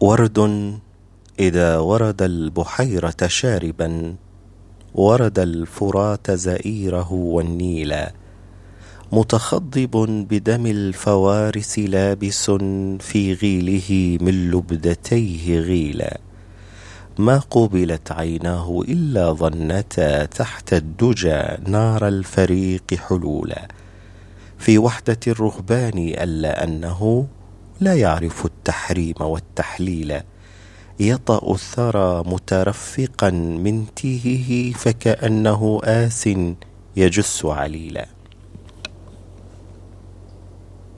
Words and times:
ورد 0.00 0.38
إذا 1.40 1.78
ورد 1.78 2.22
البحيرة 2.22 3.26
شاربا 3.26 4.14
ورد 4.94 5.38
الفرات 5.38 6.30
زئيره 6.30 7.12
والنيلا 7.12 8.12
متخضب 9.12 10.26
بدم 10.30 10.66
الفوارس 10.66 11.78
لابس 11.78 12.50
في 13.00 13.32
غيله 13.42 14.18
من 14.20 14.50
لبدتيه 14.50 15.60
غيلا 15.60 16.20
ما 17.18 17.38
قبلت 17.38 18.12
عيناه 18.12 18.82
إلا 18.88 19.32
ظنتا 19.32 20.24
تحت 20.24 20.72
الدجى 20.72 21.42
نار 21.66 22.08
الفريق 22.08 22.94
حلولا 22.94 23.68
في 24.58 24.78
وحدة 24.78 25.20
الرهبان 25.26 25.98
ألا 25.98 26.64
أنه 26.64 27.26
لا 27.80 27.94
يعرف 27.94 28.46
التحريم 28.46 29.14
والتحليل. 29.20 30.20
يطأ 31.00 31.52
الثرى 31.52 32.22
مترفقا 32.26 33.30
من 33.30 33.86
تيهه 33.96 34.72
فكأنه 34.72 35.80
آس 35.84 36.28
يجس 36.96 37.44
عليلا. 37.44 38.15